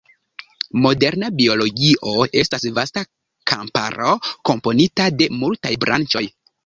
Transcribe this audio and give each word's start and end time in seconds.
Moderna 0.85 1.27
biologio 1.41 2.25
estas 2.43 2.65
vasta 2.79 3.03
kamparo, 3.53 4.15
komponita 4.51 5.07
de 5.21 5.29
multaj 5.43 5.75
branĉoj. 5.85 6.25